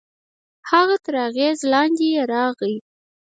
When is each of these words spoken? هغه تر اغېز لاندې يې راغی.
هغه 0.71 0.95
تر 1.05 1.15
اغېز 1.27 1.59
لاندې 1.73 2.05
يې 2.13 2.21
راغی. 2.33 2.75